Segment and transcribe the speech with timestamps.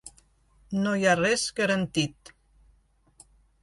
[0.85, 2.35] No hi ha res garantit.